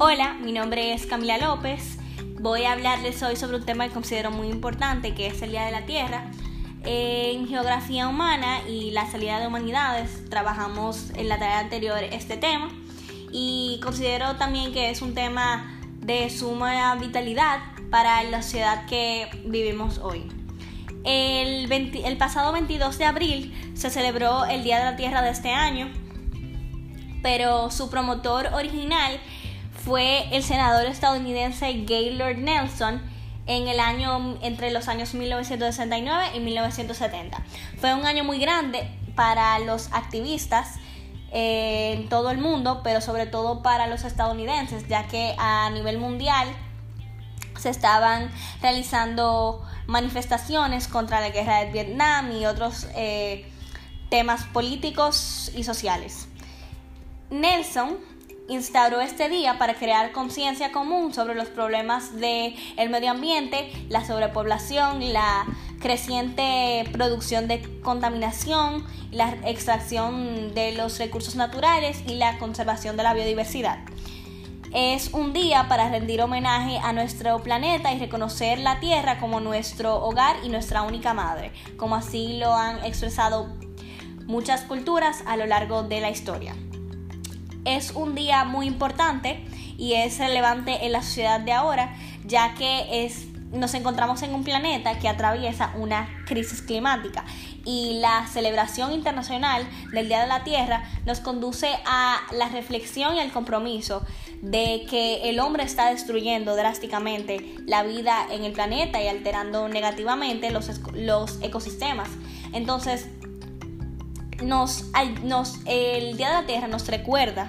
Hola, 0.00 0.34
mi 0.34 0.52
nombre 0.52 0.92
es 0.92 1.06
Camila 1.06 1.38
López. 1.38 1.98
Voy 2.40 2.62
a 2.62 2.72
hablarles 2.74 3.20
hoy 3.24 3.34
sobre 3.34 3.56
un 3.56 3.66
tema 3.66 3.88
que 3.88 3.92
considero 3.92 4.30
muy 4.30 4.46
importante, 4.46 5.12
que 5.12 5.26
es 5.26 5.42
el 5.42 5.50
Día 5.50 5.64
de 5.64 5.72
la 5.72 5.86
Tierra. 5.86 6.30
En 6.84 7.48
Geografía 7.48 8.06
Humana 8.06 8.60
y 8.68 8.92
la 8.92 9.10
Salida 9.10 9.40
de 9.40 9.48
Humanidades 9.48 10.30
trabajamos 10.30 11.10
en 11.16 11.28
la 11.28 11.40
tarea 11.40 11.58
anterior 11.58 11.98
este 12.12 12.36
tema 12.36 12.70
y 13.32 13.80
considero 13.82 14.36
también 14.36 14.72
que 14.72 14.90
es 14.90 15.02
un 15.02 15.14
tema 15.14 15.80
de 15.96 16.30
suma 16.30 16.94
vitalidad 16.94 17.58
para 17.90 18.22
la 18.22 18.42
sociedad 18.42 18.86
que 18.86 19.28
vivimos 19.46 19.98
hoy. 19.98 20.28
El, 21.02 22.16
pasado 22.18 22.52
22 22.52 22.98
de 22.98 23.04
abril 23.04 23.72
se 23.74 23.90
celebró 23.90 24.44
el 24.44 24.62
Día 24.62 24.78
de 24.78 24.84
la 24.84 24.96
Tierra 24.96 25.22
de 25.22 25.30
este 25.30 25.50
año, 25.50 25.90
pero 27.20 27.72
su 27.72 27.90
promotor 27.90 28.46
original 28.54 29.18
fue 29.88 30.28
el 30.36 30.44
senador 30.44 30.84
estadounidense 30.84 31.72
Gaylord 31.86 32.36
Nelson 32.36 33.00
en 33.46 33.68
el 33.68 33.80
año 33.80 34.36
entre 34.42 34.70
los 34.70 34.86
años 34.86 35.14
1969 35.14 36.32
y 36.34 36.40
1970. 36.40 37.42
Fue 37.80 37.94
un 37.94 38.04
año 38.04 38.22
muy 38.22 38.38
grande 38.38 38.86
para 39.14 39.58
los 39.60 39.90
activistas 39.94 40.74
eh, 41.32 41.94
en 41.94 42.10
todo 42.10 42.30
el 42.30 42.36
mundo, 42.36 42.82
pero 42.84 43.00
sobre 43.00 43.24
todo 43.24 43.62
para 43.62 43.86
los 43.86 44.04
estadounidenses, 44.04 44.86
ya 44.88 45.08
que 45.08 45.34
a 45.38 45.70
nivel 45.70 45.96
mundial 45.96 46.48
se 47.56 47.70
estaban 47.70 48.30
realizando 48.60 49.64
manifestaciones 49.86 50.86
contra 50.86 51.22
la 51.22 51.30
guerra 51.30 51.64
de 51.64 51.72
Vietnam 51.72 52.30
y 52.32 52.44
otros 52.44 52.86
eh, 52.94 53.50
temas 54.10 54.44
políticos 54.44 55.50
y 55.56 55.64
sociales. 55.64 56.28
Nelson 57.30 58.17
instauró 58.48 59.00
este 59.00 59.28
día 59.28 59.58
para 59.58 59.74
crear 59.74 60.10
conciencia 60.12 60.72
común 60.72 61.12
sobre 61.12 61.34
los 61.34 61.48
problemas 61.48 62.18
del 62.18 62.54
el 62.76 62.90
medio 62.90 63.10
ambiente, 63.10 63.70
la 63.88 64.04
sobrepoblación, 64.04 65.12
la 65.12 65.44
creciente 65.80 66.84
producción 66.92 67.46
de 67.46 67.62
contaminación, 67.82 68.84
la 69.12 69.36
extracción 69.44 70.54
de 70.54 70.72
los 70.72 70.98
recursos 70.98 71.36
naturales 71.36 72.02
y 72.06 72.14
la 72.14 72.38
conservación 72.38 72.96
de 72.96 73.02
la 73.02 73.14
biodiversidad. 73.14 73.78
Es 74.74 75.14
un 75.14 75.32
día 75.32 75.66
para 75.68 75.88
rendir 75.88 76.20
homenaje 76.20 76.78
a 76.78 76.92
nuestro 76.92 77.42
planeta 77.42 77.92
y 77.92 77.98
reconocer 77.98 78.58
la 78.58 78.80
Tierra 78.80 79.18
como 79.18 79.40
nuestro 79.40 79.96
hogar 80.04 80.36
y 80.44 80.50
nuestra 80.50 80.82
única 80.82 81.14
madre, 81.14 81.52
como 81.76 81.96
así 81.96 82.38
lo 82.38 82.54
han 82.54 82.84
expresado 82.84 83.48
muchas 84.26 84.62
culturas 84.62 85.22
a 85.26 85.38
lo 85.38 85.46
largo 85.46 85.84
de 85.84 86.00
la 86.02 86.10
historia 86.10 86.54
es 87.76 87.92
un 87.92 88.14
día 88.14 88.44
muy 88.44 88.66
importante 88.66 89.44
y 89.76 89.94
es 89.94 90.18
relevante 90.18 90.86
en 90.86 90.92
la 90.92 91.02
sociedad 91.02 91.40
de 91.40 91.52
ahora, 91.52 91.94
ya 92.24 92.54
que 92.54 93.04
es, 93.04 93.26
nos 93.52 93.74
encontramos 93.74 94.22
en 94.22 94.34
un 94.34 94.44
planeta 94.44 94.98
que 94.98 95.08
atraviesa 95.08 95.72
una 95.76 96.08
crisis 96.26 96.62
climática 96.62 97.24
y 97.64 97.98
la 98.00 98.26
celebración 98.26 98.92
internacional 98.92 99.68
del 99.92 100.08
Día 100.08 100.22
de 100.22 100.26
la 100.26 100.42
Tierra 100.42 100.84
nos 101.04 101.20
conduce 101.20 101.68
a 101.84 102.20
la 102.32 102.48
reflexión 102.48 103.16
y 103.16 103.20
al 103.20 103.30
compromiso 103.30 104.02
de 104.40 104.86
que 104.88 105.28
el 105.28 105.38
hombre 105.38 105.64
está 105.64 105.90
destruyendo 105.90 106.56
drásticamente 106.56 107.54
la 107.66 107.82
vida 107.82 108.26
en 108.30 108.44
el 108.44 108.52
planeta 108.52 109.02
y 109.02 109.08
alterando 109.08 109.68
negativamente 109.68 110.50
los, 110.50 110.70
los 110.94 111.42
ecosistemas. 111.42 112.08
Entonces, 112.52 113.08
nos, 114.42 114.86
nos, 115.22 115.58
el 115.66 116.16
Día 116.16 116.28
de 116.28 116.34
la 116.34 116.46
Tierra 116.46 116.68
nos 116.68 116.86
recuerda 116.86 117.48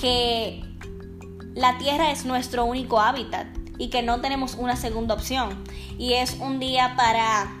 que 0.00 0.62
la 1.54 1.78
Tierra 1.78 2.10
es 2.10 2.24
nuestro 2.24 2.64
único 2.64 3.00
hábitat 3.00 3.46
y 3.78 3.90
que 3.90 4.02
no 4.02 4.20
tenemos 4.20 4.54
una 4.54 4.76
segunda 4.76 5.14
opción. 5.14 5.64
Y 5.98 6.14
es 6.14 6.36
un 6.40 6.60
día 6.60 6.94
para 6.96 7.52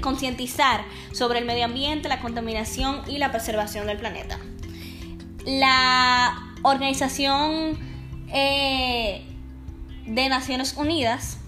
concientizar 0.00 0.82
sobre 1.12 1.40
el 1.40 1.44
medio 1.44 1.66
ambiente, 1.66 2.08
la 2.08 2.20
contaminación 2.20 3.02
y 3.06 3.18
la 3.18 3.30
preservación 3.30 3.86
del 3.86 3.98
planeta. 3.98 4.38
La 5.44 6.54
Organización 6.62 7.78
eh, 8.32 9.24
de 10.06 10.28
Naciones 10.28 10.74
Unidas 10.76 11.38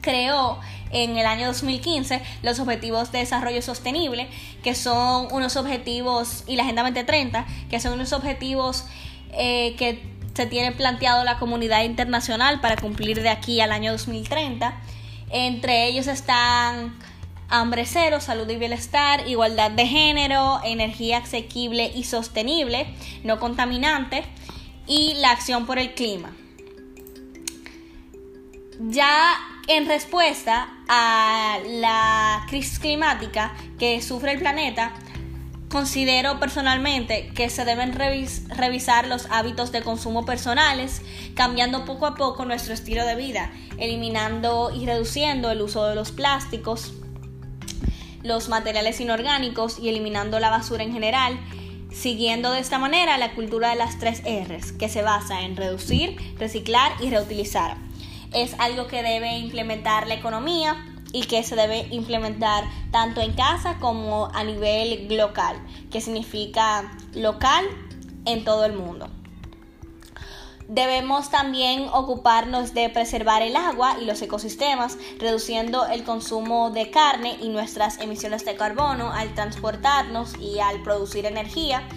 creó 0.00 0.58
en 0.90 1.16
el 1.16 1.26
año 1.26 1.46
2015 1.46 2.22
los 2.42 2.58
Objetivos 2.60 3.12
de 3.12 3.18
Desarrollo 3.20 3.62
Sostenible, 3.62 4.28
que 4.62 4.74
son 4.74 5.28
unos 5.32 5.56
objetivos, 5.56 6.44
y 6.46 6.56
la 6.56 6.62
Agenda 6.62 6.82
2030, 6.82 7.46
que 7.70 7.80
son 7.80 7.94
unos 7.94 8.12
objetivos 8.12 8.84
eh, 9.32 9.74
que 9.76 10.02
se 10.34 10.46
tiene 10.46 10.72
planteado 10.72 11.24
la 11.24 11.38
comunidad 11.38 11.82
internacional 11.82 12.60
para 12.60 12.76
cumplir 12.76 13.22
de 13.22 13.28
aquí 13.28 13.60
al 13.60 13.72
año 13.72 13.92
2030. 13.92 14.80
Entre 15.30 15.88
ellos 15.88 16.06
están 16.06 16.96
hambre 17.48 17.84
cero, 17.86 18.20
salud 18.20 18.48
y 18.48 18.56
bienestar, 18.56 19.26
igualdad 19.26 19.70
de 19.70 19.86
género, 19.86 20.60
energía 20.64 21.18
asequible 21.18 21.90
y 21.94 22.04
sostenible, 22.04 22.86
no 23.24 23.40
contaminante 23.40 24.24
y 24.86 25.14
la 25.14 25.32
acción 25.32 25.66
por 25.66 25.78
el 25.78 25.94
clima. 25.94 26.30
Ya 28.80 29.34
en 29.68 29.86
respuesta 29.86 30.70
a 30.88 31.58
la 31.66 32.46
crisis 32.48 32.78
climática 32.78 33.54
que 33.78 34.00
sufre 34.00 34.32
el 34.32 34.38
planeta, 34.38 34.94
considero 35.70 36.40
personalmente 36.40 37.30
que 37.34 37.50
se 37.50 37.66
deben 37.66 37.92
revisar 37.92 39.06
los 39.06 39.26
hábitos 39.30 39.70
de 39.70 39.82
consumo 39.82 40.24
personales, 40.24 41.02
cambiando 41.34 41.84
poco 41.84 42.06
a 42.06 42.14
poco 42.14 42.46
nuestro 42.46 42.72
estilo 42.72 43.04
de 43.04 43.14
vida, 43.14 43.52
eliminando 43.76 44.70
y 44.74 44.86
reduciendo 44.86 45.50
el 45.50 45.60
uso 45.60 45.86
de 45.86 45.94
los 45.94 46.12
plásticos, 46.12 46.94
los 48.22 48.48
materiales 48.48 48.98
inorgánicos 49.02 49.78
y 49.78 49.90
eliminando 49.90 50.40
la 50.40 50.48
basura 50.48 50.82
en 50.82 50.94
general, 50.94 51.38
siguiendo 51.92 52.52
de 52.52 52.60
esta 52.60 52.78
manera 52.78 53.18
la 53.18 53.34
cultura 53.34 53.68
de 53.68 53.76
las 53.76 53.98
tres 53.98 54.22
R's, 54.22 54.72
que 54.72 54.88
se 54.88 55.02
basa 55.02 55.42
en 55.42 55.56
reducir, 55.56 56.16
reciclar 56.38 56.92
y 57.02 57.10
reutilizar 57.10 57.76
es 58.32 58.54
algo 58.58 58.86
que 58.86 59.02
debe 59.02 59.38
implementar 59.38 60.06
la 60.06 60.14
economía 60.14 60.76
y 61.12 61.22
que 61.22 61.42
se 61.42 61.56
debe 61.56 61.86
implementar 61.90 62.64
tanto 62.90 63.20
en 63.20 63.32
casa 63.32 63.78
como 63.80 64.26
a 64.34 64.44
nivel 64.44 65.08
local, 65.16 65.56
que 65.90 66.00
significa 66.00 66.92
local 67.14 67.64
en 68.24 68.44
todo 68.44 68.64
el 68.64 68.74
mundo. 68.74 69.08
Debemos 70.68 71.30
también 71.30 71.88
ocuparnos 71.94 72.74
de 72.74 72.90
preservar 72.90 73.40
el 73.40 73.56
agua 73.56 73.96
y 74.02 74.04
los 74.04 74.20
ecosistemas, 74.20 74.98
reduciendo 75.18 75.86
el 75.86 76.04
consumo 76.04 76.70
de 76.70 76.90
carne 76.90 77.38
y 77.40 77.48
nuestras 77.48 77.98
emisiones 78.00 78.44
de 78.44 78.54
carbono 78.54 79.10
al 79.10 79.34
transportarnos 79.34 80.34
y 80.38 80.58
al 80.58 80.82
producir 80.82 81.24
energía 81.24 81.88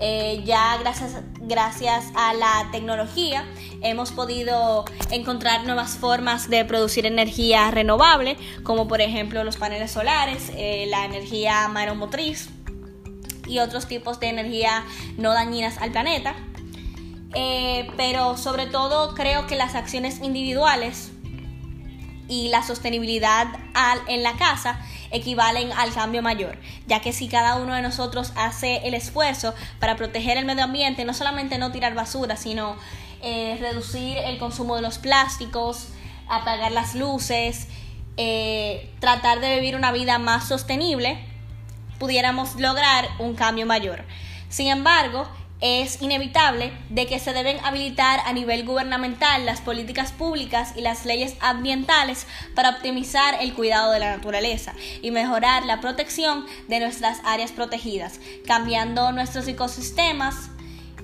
eh, 0.00 0.42
ya 0.44 0.78
gracias, 0.78 1.22
gracias 1.40 2.06
a 2.14 2.32
la 2.32 2.68
tecnología 2.72 3.44
hemos 3.82 4.12
podido 4.12 4.84
encontrar 5.10 5.64
nuevas 5.64 5.96
formas 5.96 6.48
de 6.48 6.64
producir 6.64 7.06
energía 7.06 7.70
renovable, 7.70 8.36
como 8.62 8.88
por 8.88 9.00
ejemplo 9.00 9.44
los 9.44 9.56
paneles 9.56 9.90
solares, 9.90 10.52
eh, 10.56 10.86
la 10.88 11.04
energía 11.04 11.68
mareomotriz 11.68 12.48
y 13.46 13.58
otros 13.58 13.86
tipos 13.86 14.20
de 14.20 14.28
energía 14.28 14.84
no 15.16 15.32
dañinas 15.32 15.78
al 15.78 15.92
planeta. 15.92 16.34
Eh, 17.34 17.88
pero 17.96 18.36
sobre 18.36 18.66
todo 18.66 19.14
creo 19.14 19.46
que 19.46 19.54
las 19.54 19.74
acciones 19.74 20.20
individuales 20.20 21.09
y 22.30 22.48
la 22.48 22.62
sostenibilidad 22.62 23.48
en 24.06 24.22
la 24.22 24.34
casa 24.34 24.80
equivalen 25.10 25.72
al 25.72 25.92
cambio 25.92 26.22
mayor, 26.22 26.56
ya 26.86 27.00
que 27.00 27.12
si 27.12 27.28
cada 27.28 27.56
uno 27.56 27.74
de 27.74 27.82
nosotros 27.82 28.32
hace 28.36 28.86
el 28.86 28.94
esfuerzo 28.94 29.52
para 29.80 29.96
proteger 29.96 30.38
el 30.38 30.44
medio 30.44 30.62
ambiente, 30.62 31.04
no 31.04 31.12
solamente 31.12 31.58
no 31.58 31.72
tirar 31.72 31.94
basura, 31.94 32.36
sino 32.36 32.76
eh, 33.20 33.56
reducir 33.60 34.16
el 34.16 34.38
consumo 34.38 34.76
de 34.76 34.82
los 34.82 34.98
plásticos, 34.98 35.88
apagar 36.28 36.70
las 36.70 36.94
luces, 36.94 37.66
eh, 38.16 38.88
tratar 39.00 39.40
de 39.40 39.56
vivir 39.56 39.74
una 39.74 39.90
vida 39.90 40.18
más 40.18 40.46
sostenible, 40.46 41.18
pudiéramos 41.98 42.54
lograr 42.60 43.08
un 43.18 43.34
cambio 43.34 43.66
mayor. 43.66 44.04
Sin 44.48 44.68
embargo, 44.68 45.28
es 45.60 46.00
inevitable 46.00 46.72
de 46.88 47.06
que 47.06 47.18
se 47.18 47.32
deben 47.32 47.58
habilitar 47.64 48.20
a 48.24 48.32
nivel 48.32 48.64
gubernamental 48.64 49.44
las 49.44 49.60
políticas 49.60 50.12
públicas 50.12 50.72
y 50.74 50.80
las 50.80 51.04
leyes 51.04 51.36
ambientales 51.40 52.26
para 52.54 52.70
optimizar 52.70 53.36
el 53.40 53.52
cuidado 53.52 53.92
de 53.92 53.98
la 53.98 54.16
naturaleza 54.16 54.74
y 55.02 55.10
mejorar 55.10 55.66
la 55.66 55.80
protección 55.80 56.46
de 56.68 56.80
nuestras 56.80 57.20
áreas 57.24 57.52
protegidas, 57.52 58.20
cambiando 58.46 59.12
nuestros 59.12 59.46
ecosistemas 59.48 60.50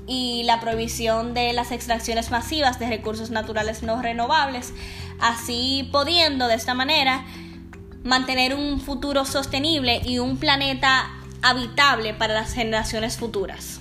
y 0.07 0.45
la 0.45 0.61
prohibición 0.61 1.35
de 1.35 1.53
las 1.53 1.73
extracciones 1.73 2.31
masivas 2.31 2.79
de 2.79 2.89
recursos 2.89 3.31
naturales 3.31 3.83
no 3.83 4.01
renovables, 4.01 4.73
así 5.21 5.89
pudiendo 5.93 6.49
de 6.49 6.55
esta 6.55 6.75
manera 6.75 7.27
mantener 8.05 8.55
un 8.55 8.81
futuro 8.81 9.25
sostenible 9.25 10.01
y 10.05 10.19
un 10.19 10.39
planeta 10.39 11.11
habitable 11.43 12.15
para 12.15 12.35
las 12.35 12.55
generaciones 12.55 13.19
futuras. 13.19 13.81